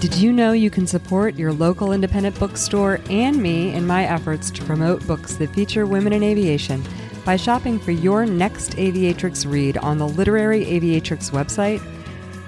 [0.00, 4.48] Did you know you can support your local independent bookstore and me in my efforts
[4.52, 6.84] to promote books that feature women in aviation
[7.24, 11.82] by shopping for your next Aviatrix read on the Literary Aviatrix website?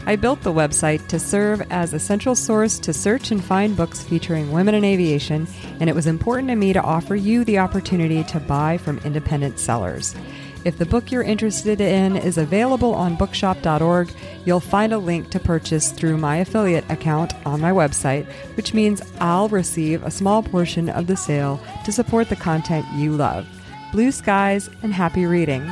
[0.07, 4.01] I built the website to serve as a central source to search and find books
[4.01, 5.49] featuring women in aviation,
[5.81, 9.59] and it was important to me to offer you the opportunity to buy from independent
[9.59, 10.15] sellers.
[10.63, 14.11] If the book you're interested in is available on bookshop.org,
[14.45, 18.27] you'll find a link to purchase through my affiliate account on my website,
[18.57, 23.13] which means I'll receive a small portion of the sale to support the content you
[23.13, 23.47] love.
[23.91, 25.63] Blue skies and happy reading.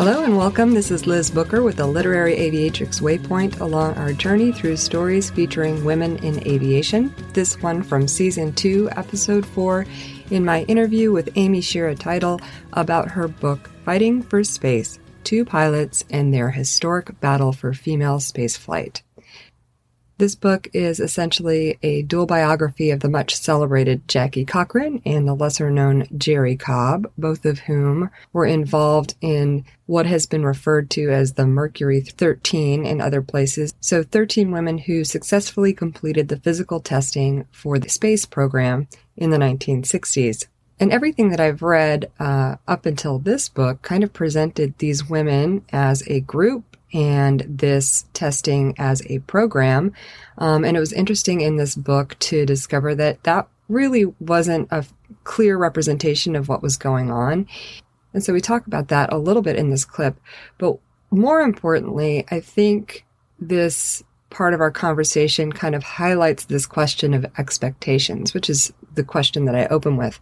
[0.00, 0.72] Hello and welcome.
[0.72, 5.84] This is Liz Booker with the Literary Aviatrix Waypoint along our journey through stories featuring
[5.84, 7.14] women in aviation.
[7.34, 9.84] This one from Season 2, Episode 4,
[10.30, 12.40] in my interview with Amy Shira Teitel
[12.72, 19.02] about her book, Fighting for Space Two Pilots and Their Historic Battle for Female Spaceflight.
[20.20, 25.32] This book is essentially a dual biography of the much celebrated Jackie Cochran and the
[25.32, 31.08] lesser known Jerrie Cobb, both of whom were involved in what has been referred to
[31.08, 33.72] as the Mercury 13 in other places.
[33.80, 39.38] So, 13 women who successfully completed the physical testing for the space program in the
[39.38, 40.48] 1960s.
[40.78, 45.64] And everything that I've read uh, up until this book kind of presented these women
[45.72, 49.92] as a group and this testing as a program.
[50.38, 54.84] Um, and it was interesting in this book to discover that that really wasn't a
[55.24, 57.46] clear representation of what was going on.
[58.12, 60.18] And so we talk about that a little bit in this clip.
[60.58, 60.78] But
[61.10, 63.04] more importantly, I think
[63.38, 69.04] this part of our conversation kind of highlights this question of expectations, which is the
[69.04, 70.20] question that I open with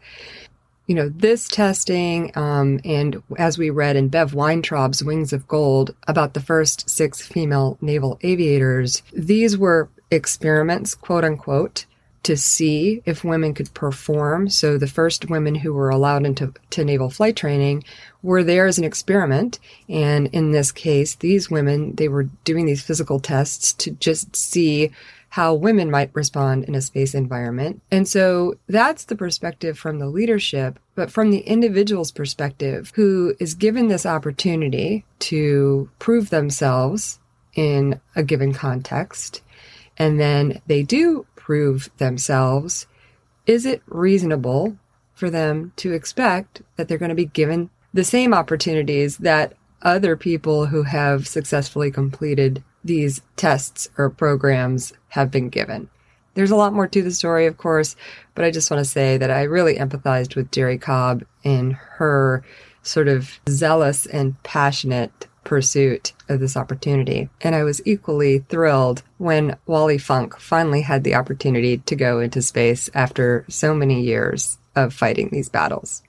[0.88, 5.94] you know, this testing, um, and as we read in Bev Weintraub's Wings of Gold
[6.08, 11.84] about the first six female naval aviators, these were experiments, quote unquote,
[12.22, 14.48] to see if women could perform.
[14.48, 17.84] So the first women who were allowed into to naval flight training
[18.22, 19.58] were there as an experiment.
[19.90, 24.90] And in this case, these women, they were doing these physical tests to just see
[25.30, 27.82] how women might respond in a space environment.
[27.90, 33.54] And so that's the perspective from the leadership, but from the individual's perspective, who is
[33.54, 37.20] given this opportunity to prove themselves
[37.54, 39.42] in a given context,
[39.98, 42.86] and then they do prove themselves,
[43.46, 44.76] is it reasonable
[45.14, 50.16] for them to expect that they're going to be given the same opportunities that other
[50.16, 55.88] people who have successfully completed these tests or programs have been given.
[56.34, 57.96] There's a lot more to the story, of course,
[58.34, 62.44] but I just want to say that I really empathized with Jerrie Cobb in her
[62.82, 67.28] sort of zealous and passionate pursuit of this opportunity.
[67.40, 72.42] And I was equally thrilled when Wally Funk finally had the opportunity to go into
[72.42, 76.02] space after so many years of fighting these battles.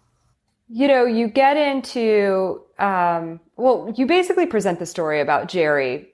[0.67, 6.09] You know, you get into, um, well, you basically present the story about Jerrie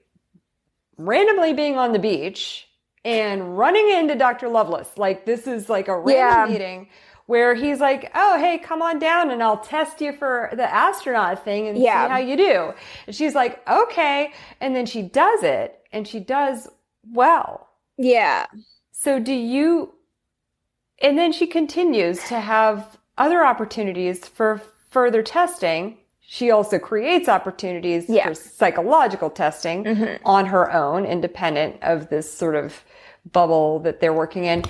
[0.98, 2.66] randomly being on the beach
[3.04, 4.48] and running into Dr.
[4.48, 4.96] Lovelace.
[4.96, 6.52] Like this is like a random yeah.
[6.52, 6.88] meeting
[7.26, 11.44] where he's like, "Oh, hey, come on down and I'll test you for the astronaut
[11.44, 12.06] thing and yeah.
[12.06, 12.72] see how you do."
[13.06, 16.68] And she's like, "Okay." And then she does it and she does
[17.12, 17.68] well.
[17.96, 18.46] Yeah.
[18.92, 19.92] So do you
[21.00, 25.98] and then she continues to have other opportunities for further testing
[26.28, 28.26] she also creates opportunities yeah.
[28.26, 30.26] for psychological testing mm-hmm.
[30.26, 32.82] on her own, independent of this sort of
[33.30, 34.64] bubble that they're working in.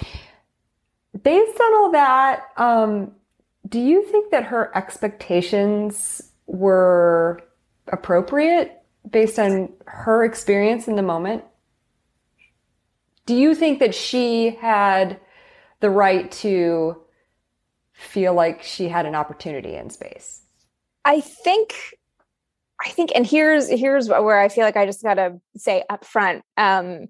[1.23, 3.13] Based on all that, um,
[3.67, 7.43] do you think that her expectations were
[7.89, 11.43] appropriate based on her experience in the moment?
[13.25, 15.19] Do you think that she had
[15.81, 17.01] the right to
[17.95, 20.43] feel like she had an opportunity in space?
[21.07, 21.73] I think
[22.85, 26.05] I think and here's here's where I feel like I just got to say up
[26.05, 27.07] front um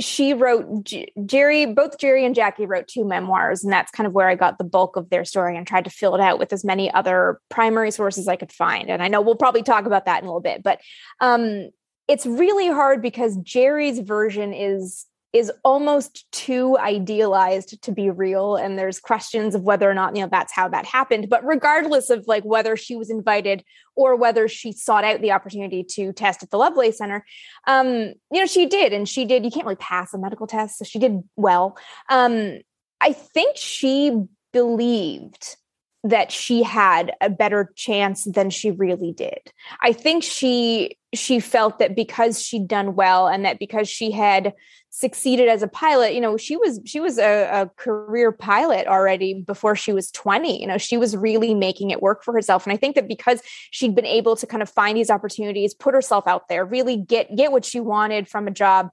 [0.00, 0.90] she wrote
[1.24, 4.58] Jerrie both Jerrie and Jackie wrote two memoirs and that's kind of where I got
[4.58, 7.40] the bulk of their story and tried to fill it out with as many other
[7.48, 8.90] primary sources I could find.
[8.90, 10.80] And I know we'll probably talk about that in a little bit but
[11.20, 11.70] um
[12.08, 18.78] it's really hard because Jerrie's version is is almost too idealized to be real and
[18.78, 21.28] there's questions of whether or not you know that's how that happened.
[21.28, 23.64] But regardless of like whether she was invited
[23.96, 27.24] or whether she sought out the opportunity to test at the lovelace center
[27.66, 27.86] um
[28.30, 30.84] you know she did and she did you can't really pass a medical test so
[30.84, 31.76] she did well.
[32.08, 32.58] Um
[33.00, 35.56] i think she believed
[36.04, 39.52] that she had a better chance than she really did.
[39.82, 44.54] I think she she felt that because she'd done well and that because she had
[44.90, 49.34] succeeded as a pilot, you know, she was she was a, a career pilot already
[49.34, 50.60] before she was 20.
[50.60, 52.66] You know, she was really making it work for herself.
[52.66, 53.40] And I think that because
[53.70, 57.34] she'd been able to kind of find these opportunities, put herself out there, really get
[57.36, 58.90] get what she wanted from a job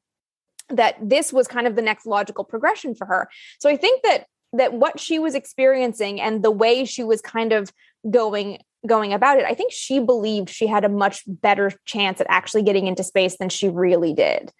[0.69, 3.27] that this was kind of the next logical progression for her.
[3.59, 7.53] So I think that that what she was experiencing and the way she was kind
[7.53, 7.71] of
[8.09, 12.27] going going about it i think she believed she had a much better chance at
[12.29, 14.51] actually getting into space than she really did.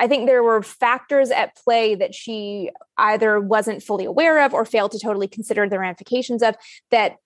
[0.00, 4.64] I think there were factors at play that she either wasn't fully aware of or
[4.64, 6.56] failed to totally consider the ramifications of
[6.90, 7.16] that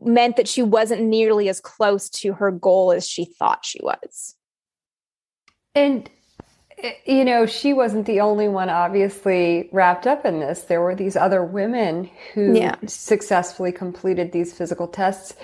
[0.00, 4.36] meant that she wasn't nearly as close to her goal as she thought she was.
[5.74, 6.08] And
[7.04, 10.62] you know, she wasn't the only one obviously wrapped up in this.
[10.62, 12.76] There were these other women who yeah.
[12.86, 15.34] successfully completed these physical tests.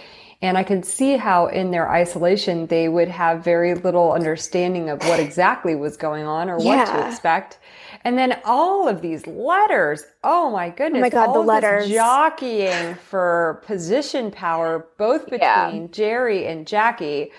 [0.42, 5.02] And I could see how in their isolation, they would have very little understanding of
[5.04, 6.76] what exactly was going on or yeah.
[6.76, 7.58] what to expect.
[8.04, 10.04] And then all of these letters.
[10.22, 11.00] Oh my goodness.
[11.00, 11.88] Oh my God, the letters.
[11.88, 15.86] Jockeying for position power, both between yeah.
[15.90, 17.30] Jerrie and Jackie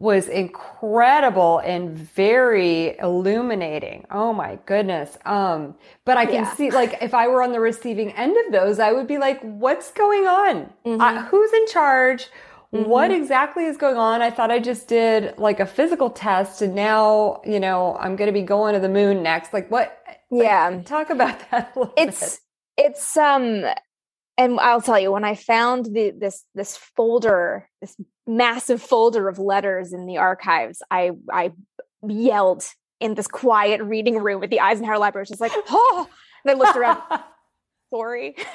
[0.00, 4.06] was incredible and very illuminating.
[4.10, 5.18] Oh my goodness.
[5.26, 5.74] Um,
[6.06, 6.54] but I can yeah.
[6.54, 9.38] see like if I were on the receiving end of those, I would be like,
[9.42, 10.72] what's going on?
[10.86, 11.00] Mm-hmm.
[11.02, 12.28] Uh, who's in charge?
[12.72, 12.88] Mm-hmm.
[12.88, 14.22] What exactly is going on?
[14.22, 18.28] I thought I just did like a physical test and now, you know, I'm going
[18.28, 19.52] to be going to the moon next.
[19.52, 20.02] Like what?
[20.30, 20.70] Yeah.
[20.70, 21.76] Like, talk about that.
[21.98, 22.40] it's,
[22.76, 22.86] bit.
[22.86, 23.66] it's, um,
[24.38, 27.94] and I'll tell you when I found the this this folder, this
[28.26, 31.52] massive folder of letters in the archives, I I
[32.02, 32.64] yelled
[33.00, 36.08] in this quiet reading room at the Eisenhower Library, just like, oh,
[36.44, 37.02] and I looked around.
[37.94, 38.36] Sorry.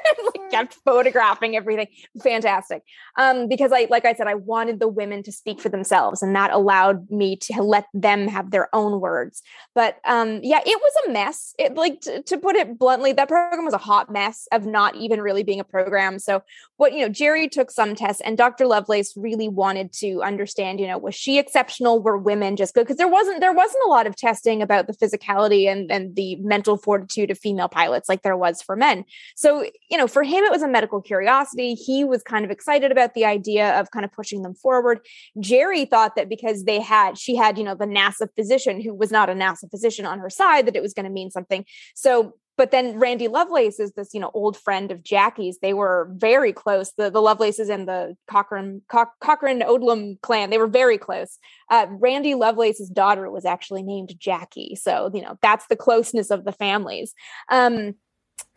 [0.34, 1.88] like kept photographing everything.
[2.22, 2.82] Fantastic.
[3.18, 6.34] Um, because I, like I said, I wanted the women to speak for themselves, and
[6.36, 9.42] that allowed me to let them have their own words.
[9.74, 11.54] But um, yeah, it was a mess.
[11.58, 14.94] It like to, to put it bluntly, that program was a hot mess of not
[14.96, 16.18] even really being a program.
[16.18, 16.42] So
[16.76, 18.66] what you know, Jerrie took some tests, and Dr.
[18.66, 20.80] Lovelace really wanted to understand.
[20.80, 22.02] You know, was she exceptional?
[22.02, 22.84] Were women just good?
[22.84, 26.36] Because there wasn't there wasn't a lot of testing about the physicality and and the
[26.36, 29.04] mental fortitude of female pilots like there was for men.
[29.36, 31.74] So you know, for him, it was a medical curiosity.
[31.74, 35.00] He was kind of excited about the idea of kind of pushing them forward.
[35.40, 39.10] Jerrie thought that because they had, she had, you know, the NASA physician who was
[39.10, 41.64] not a NASA physician on her side, that it was going to mean something.
[41.94, 45.58] So but then Randy Lovelace is this, you know, old friend of Jackie's.
[45.60, 46.92] They were very close.
[46.96, 50.50] The the Lovelaces and the Cochran Co- Cochran Odlum clan.
[50.50, 51.38] They were very close.
[51.70, 56.44] Uh, Randy Lovelace's daughter was actually named Jackie, so you know that's the closeness of
[56.44, 57.14] the families.
[57.50, 57.94] Um,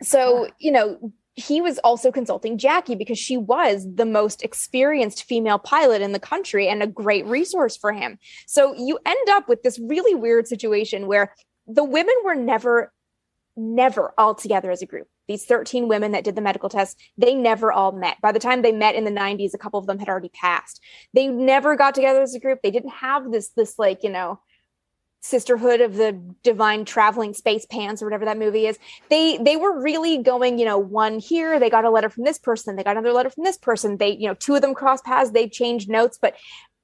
[0.02, 5.58] so you know he was also consulting Jackie because she was the most experienced female
[5.58, 8.18] pilot in the country and a great resource for him.
[8.46, 11.34] So you end up with this really weird situation where
[11.66, 12.90] the women were never,
[13.54, 15.08] never all together as a group.
[15.28, 18.16] These 13 women that did the medical test, they never all met.
[18.22, 20.80] By the time they met in the 90s, a couple of them had already passed.
[21.12, 22.60] They never got together as a group.
[22.62, 24.40] They didn't have this, this like, you know,
[25.26, 28.78] sisterhood of the divine traveling space pants or whatever that movie is.
[29.10, 32.38] They they were really going you know one here they got a letter from this
[32.38, 35.04] person they got another letter from this person they you know two of them crossed
[35.04, 36.34] paths they changed notes but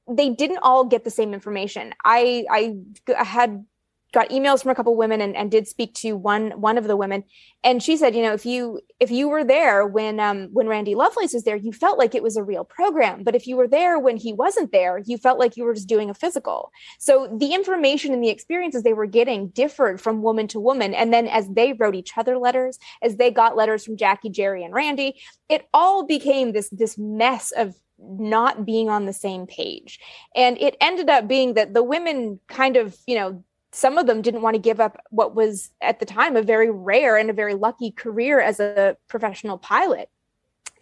[0.09, 1.95] they didn't all get the same information.
[2.05, 3.65] I i had
[4.13, 6.97] got emails from a couple women and, and did speak to one one of the
[6.97, 7.25] women.
[7.65, 10.95] And she said you know if you if you were there when um when randy
[10.95, 13.25] lovelace was there you felt like it was a real program.
[13.25, 15.89] But if you were there when he wasn't there you felt like you were just
[15.89, 16.71] doing a physical.
[16.99, 20.95] So the information and the experiences they were getting differed from woman to woman.
[20.95, 24.65] And then as they wrote each other letters as they got letters from jackie jerrie
[24.65, 30.01] and randy it all became this this mess of not being on the same page.
[30.35, 34.23] And it ended up being that the women kind of you know some of them
[34.23, 37.35] didn't want to give up what was at the time a very rare and a
[37.35, 40.11] very lucky career as a professional pilot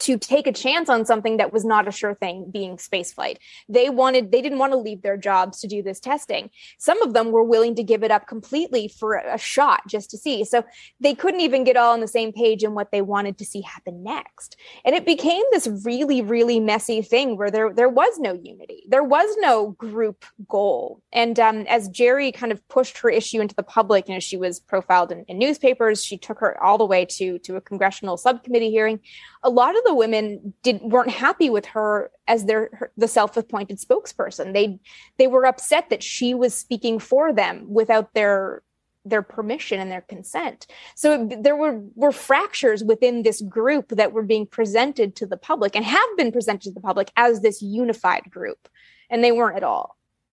[0.01, 3.37] to take a chance on something that was not a sure thing being spaceflight.
[3.69, 6.51] They wanted they didn't want to leave their jobs to do this testing.
[6.79, 10.19] Some of them were willing to give it up completely for a shot just to
[10.19, 10.45] see.
[10.45, 10.65] So
[11.01, 13.61] they couldn't even get all on the same page in what they wanted to see
[13.61, 14.57] happen next.
[14.85, 18.85] And it became this really really messy thing where there there was no unity.
[18.89, 21.03] There was no group goal.
[21.13, 24.37] And um, as Jerrie kind of pushed her issue into the public, you know, she
[24.37, 28.17] was profiled in, in newspapers, she took her all the way to to a congressional
[28.17, 29.01] subcommittee hearing.
[29.43, 33.79] A lot of the women did weren't happy with her as their her, the self-appointed
[33.79, 34.53] spokesperson.
[34.53, 34.79] They
[35.19, 38.63] they were upset that she was speaking for them without their
[39.07, 40.67] their permission and their consent.
[40.95, 45.39] So it, there were were fractures within this group that were being presented to the
[45.39, 48.69] public and have been presented to the public as this unified group,
[49.09, 49.97] and they weren't at all.